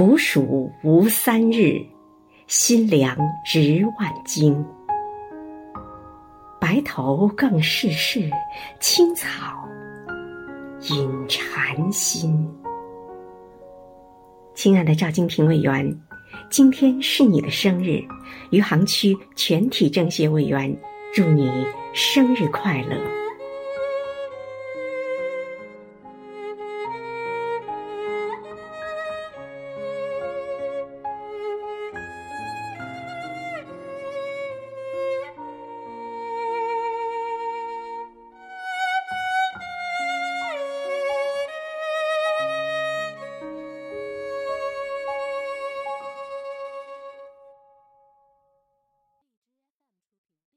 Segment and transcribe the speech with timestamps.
[0.00, 1.78] 处暑无三日，
[2.46, 3.14] 心凉
[3.44, 4.64] 值万金。
[6.58, 8.30] 白头更世事，
[8.80, 9.28] 青草
[10.88, 12.50] 引禅心。
[14.54, 15.94] 亲爱的赵金平委员，
[16.48, 18.02] 今天是你的生日，
[18.48, 20.74] 余杭区全体政协委员
[21.12, 21.52] 祝你
[21.92, 22.96] 生日快乐。